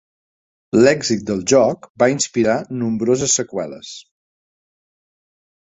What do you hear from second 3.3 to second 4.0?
seqüeles.